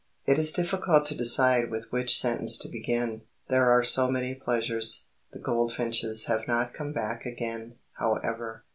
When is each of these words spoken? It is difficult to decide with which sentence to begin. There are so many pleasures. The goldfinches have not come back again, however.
It 0.25 0.39
is 0.39 0.51
difficult 0.51 1.05
to 1.05 1.15
decide 1.15 1.69
with 1.69 1.91
which 1.91 2.17
sentence 2.19 2.57
to 2.57 2.67
begin. 2.67 3.21
There 3.49 3.69
are 3.69 3.83
so 3.83 4.09
many 4.09 4.33
pleasures. 4.33 5.05
The 5.31 5.37
goldfinches 5.37 6.25
have 6.25 6.47
not 6.47 6.73
come 6.73 6.91
back 6.91 7.23
again, 7.23 7.75
however. 7.99 8.63